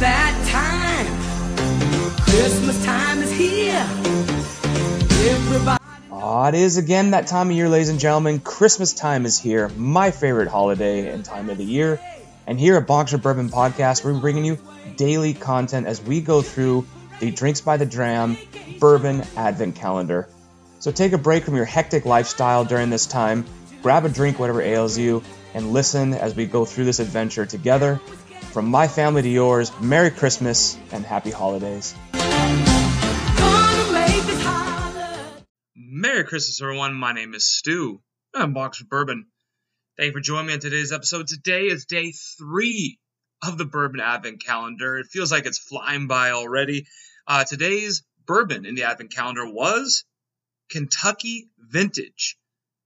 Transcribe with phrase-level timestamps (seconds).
[0.00, 1.06] that time.
[2.22, 3.84] Christmas time is here.
[5.28, 5.82] Everybody.
[6.12, 8.38] Ah, it is again that time of year, ladies and gentlemen.
[8.38, 12.00] Christmas time is here, my favorite holiday and time of the year.
[12.46, 14.58] And here at Boxer Bourbon Podcast, we're bringing you
[14.96, 16.86] daily content as we go through
[17.18, 18.38] the Drinks by the Dram
[18.78, 20.28] Bourbon Advent Calendar.
[20.78, 23.44] So take a break from your hectic lifestyle during this time,
[23.82, 25.24] grab a drink, whatever ails you,
[25.54, 28.00] and listen as we go through this adventure together.
[28.52, 31.94] From my family to yours, Merry Christmas and Happy Holidays.
[35.76, 36.94] Merry Christmas, everyone.
[36.94, 38.00] My name is Stu.
[38.34, 39.26] I'm Boxer Bourbon.
[39.96, 41.26] Thank you for joining me on today's episode.
[41.26, 42.98] Today is day three
[43.42, 44.96] of the Bourbon Advent Calendar.
[44.98, 46.86] It feels like it's flying by already.
[47.26, 50.04] Uh, today's bourbon in the Advent Calendar was
[50.70, 52.36] Kentucky Vintage.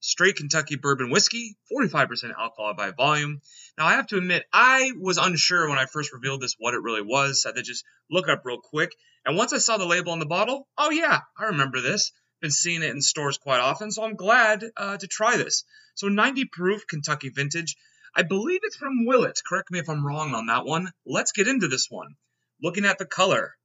[0.00, 3.42] Straight Kentucky bourbon whiskey, 45% alcohol by volume.
[3.80, 6.82] Now, I have to admit, I was unsure when I first revealed this what it
[6.82, 7.46] really was.
[7.46, 8.94] I had to just look up real quick.
[9.24, 12.12] And once I saw the label on the bottle, oh yeah, I remember this.
[12.42, 15.64] Been seeing it in stores quite often, so I'm glad uh, to try this.
[15.94, 17.74] So 90 proof Kentucky Vintage.
[18.14, 19.40] I believe it's from Willett.
[19.48, 20.92] Correct me if I'm wrong on that one.
[21.06, 22.16] Let's get into this one.
[22.62, 23.56] Looking at the color.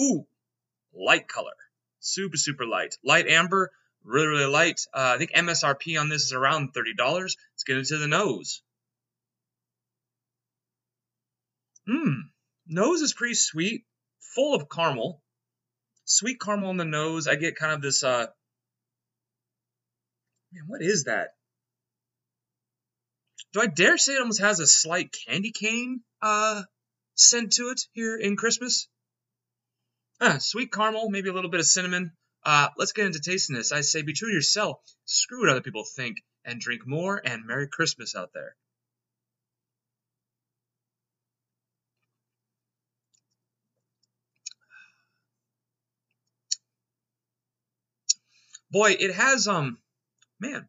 [0.00, 0.24] Ooh,
[0.94, 1.56] light color.
[1.98, 2.94] Super, super light.
[3.04, 3.72] Light amber,
[4.04, 4.82] really, really light.
[4.94, 6.96] Uh, I think MSRP on this is around $30.
[6.96, 8.62] Let's get into the nose.
[11.88, 12.30] Mmm,
[12.66, 13.84] nose is pretty sweet,
[14.34, 15.22] full of caramel.
[16.04, 17.26] Sweet caramel on the nose.
[17.26, 18.26] I get kind of this, uh,
[20.52, 21.34] man, what is that?
[23.52, 26.62] Do I dare say it almost has a slight candy cane, uh,
[27.14, 28.88] scent to it here in Christmas?
[30.20, 32.16] Ah, sweet caramel, maybe a little bit of cinnamon.
[32.44, 33.72] Uh, let's get into tasting this.
[33.72, 34.80] I say be true to yourself.
[35.04, 38.56] Screw what other people think and drink more and Merry Christmas out there.
[48.72, 49.78] Boy, it has um
[50.40, 50.66] man,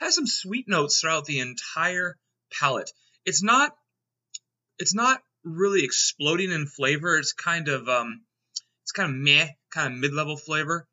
[0.00, 2.18] has some sweet notes throughout the entire
[2.50, 2.90] palate.
[3.26, 3.76] It's not
[4.78, 7.18] it's not really exploding in flavor.
[7.18, 8.22] It's kind of um
[8.84, 10.88] it's kind of meh, kind of mid-level flavor.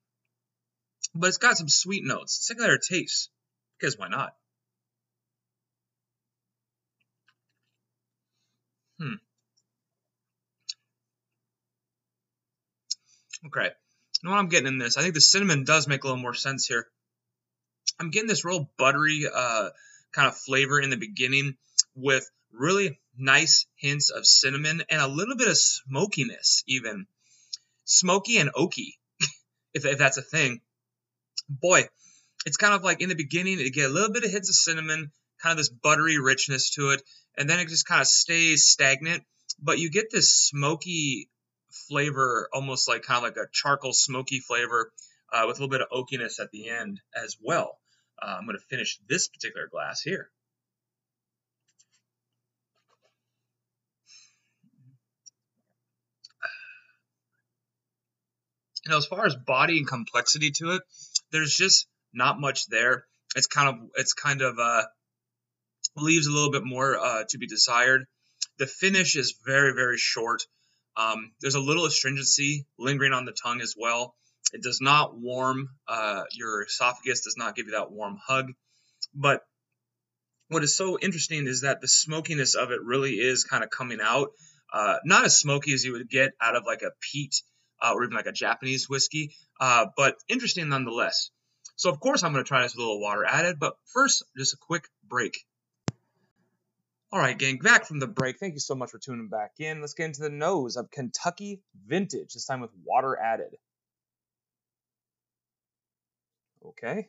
[1.15, 2.45] But it's got some sweet notes.
[2.45, 3.29] Secondary taste.
[3.79, 4.35] Because why not?
[8.99, 9.15] Hmm.
[13.47, 13.69] Okay.
[14.29, 14.95] Know what I'm getting in this?
[14.95, 16.85] I think the cinnamon does make a little more sense here.
[17.99, 19.69] I'm getting this real buttery uh,
[20.11, 21.57] kind of flavor in the beginning
[21.95, 27.07] with really nice hints of cinnamon and a little bit of smokiness, even
[27.85, 28.99] smoky and oaky,
[29.73, 30.61] if, if that's a thing.
[31.49, 31.89] Boy,
[32.45, 34.55] it's kind of like in the beginning, you get a little bit of hints of
[34.55, 37.01] cinnamon, kind of this buttery richness to it,
[37.35, 39.23] and then it just kind of stays stagnant.
[39.59, 41.29] But you get this smoky
[41.71, 44.91] flavor, almost like kind of like a charcoal smoky flavor,
[45.31, 47.77] uh, with a little bit of oakiness at the end as well.
[48.21, 50.29] Uh, I'm going to finish this particular glass here.
[58.85, 60.81] You know, as far as body and complexity to it,
[61.31, 63.05] there's just not much there.
[63.35, 64.83] It's kind of it's kind of uh,
[65.95, 68.05] leaves a little bit more uh, to be desired.
[68.57, 70.43] The finish is very very short.
[70.99, 74.15] Um, there's a little astringency lingering on the tongue as well.
[74.51, 78.51] It does not warm uh, your esophagus, does not give you that warm hug.
[79.13, 79.41] But
[80.49, 83.99] what is so interesting is that the smokiness of it really is kind of coming
[84.01, 84.31] out.
[84.73, 87.41] Uh, not as smoky as you would get out of like a peat
[87.81, 91.31] uh, or even like a Japanese whiskey, uh, but interesting nonetheless.
[91.75, 94.25] So, of course, I'm going to try this with a little water added, but first,
[94.37, 95.37] just a quick break.
[97.11, 98.37] All right, gang, back from the break.
[98.37, 99.81] Thank you so much for tuning back in.
[99.81, 103.55] Let's get into the nose of Kentucky Vintage, this time with water added.
[106.63, 107.07] Okay.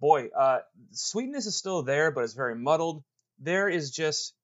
[0.00, 0.60] Boy, uh,
[0.90, 3.04] sweetness is still there, but it's very muddled.
[3.38, 4.34] There is just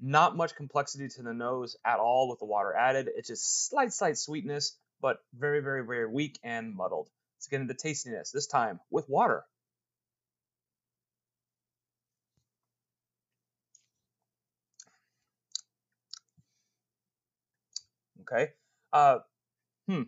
[0.00, 3.10] not much complexity to the nose at all with the water added.
[3.14, 7.10] It's just slight, slight sweetness, but very, very, very weak and muddled.
[7.36, 9.44] Let's get into the tastiness, this time with water.
[18.30, 18.50] Okay.
[18.92, 19.18] Uh,
[19.88, 20.02] hmm.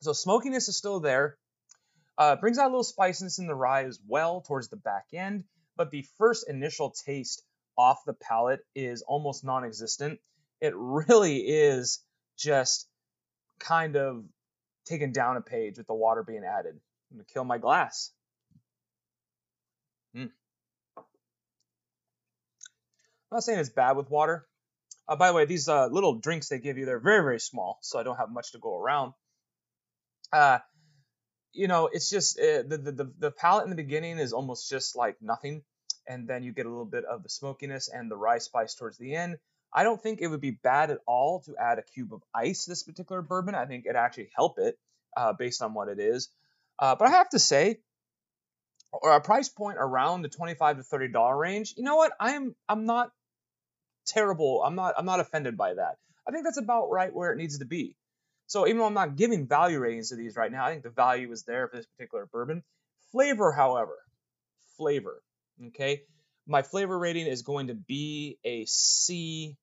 [0.00, 1.36] So smokiness is still there.
[2.18, 5.44] Uh, brings out a little spiciness in the rye as well towards the back end,
[5.76, 7.42] but the first initial taste
[7.76, 10.18] off the palate is almost non-existent.
[10.60, 12.02] It really is
[12.38, 12.88] just
[13.58, 14.24] kind of
[14.86, 16.80] taken down a page with the water being added.
[17.10, 18.12] I'm gonna kill my glass.
[20.16, 20.30] Mm.
[20.96, 21.04] I'm
[23.30, 24.46] not saying it's bad with water.
[25.08, 27.78] Uh, by the way, these uh, little drinks they give you, they're very, very small,
[27.82, 29.12] so I don't have much to go around.
[30.32, 30.58] Uh,
[31.52, 34.68] you know, it's just uh, the, the, the, the palate in the beginning is almost
[34.68, 35.62] just like nothing.
[36.08, 38.98] And then you get a little bit of the smokiness and the rye spice towards
[38.98, 39.38] the end.
[39.72, 42.64] I don't think it would be bad at all to add a cube of ice
[42.64, 43.54] this particular bourbon.
[43.54, 44.78] I think it actually help it
[45.16, 46.28] uh, based on what it is.
[46.78, 47.80] Uh, but I have to say,
[48.92, 52.12] or a price point around the 25 to 30 dollar range, you know what?
[52.20, 53.10] I'm I'm not
[54.06, 54.62] terrible.
[54.64, 55.96] I'm not I'm not offended by that.
[56.26, 57.96] I think that's about right where it needs to be.
[58.46, 60.90] So even though I'm not giving value ratings to these right now, I think the
[60.90, 62.62] value is there for this particular bourbon.
[63.12, 63.96] Flavor, however,
[64.76, 65.22] flavor.
[65.68, 66.02] Okay,
[66.46, 69.56] my flavor rating is going to be a C.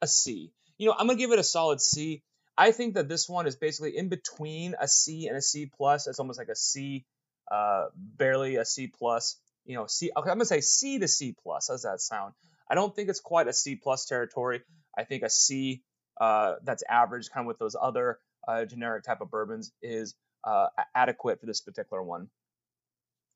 [0.00, 0.52] A C.
[0.76, 2.22] You know, I'm gonna give it a solid C.
[2.56, 6.06] I think that this one is basically in between a C and a C plus.
[6.06, 7.04] It's almost like a C,
[7.50, 9.38] uh, barely a C plus.
[9.68, 10.10] You know, C.
[10.16, 11.68] I'm gonna say C to C plus.
[11.68, 12.32] How does that sound?
[12.70, 14.62] I don't think it's quite a C plus territory.
[14.96, 15.82] I think a C
[16.20, 18.18] uh, that's average, kind of with those other
[18.48, 22.28] uh, generic type of bourbons, is uh, adequate for this particular one.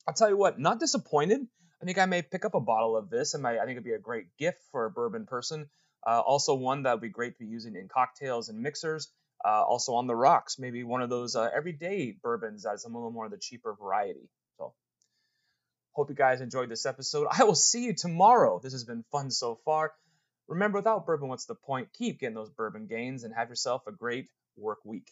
[0.08, 1.46] I'll tell you what, not disappointed.
[1.80, 3.92] I think I may pick up a bottle of this, and I think it'd be
[3.92, 5.68] a great gift for a bourbon person.
[6.06, 9.12] Uh, also, one that would be great to be using in cocktails and mixers.
[9.44, 13.10] Uh, also on the rocks, maybe one of those uh, everyday bourbons that's a little
[13.10, 14.28] more of the cheaper variety.
[14.56, 14.72] So,
[15.92, 17.28] hope you guys enjoyed this episode.
[17.30, 18.60] I will see you tomorrow.
[18.62, 19.92] This has been fun so far.
[20.48, 21.92] Remember, without bourbon, what's the point?
[21.94, 25.10] Keep getting those bourbon gains and have yourself a great work week.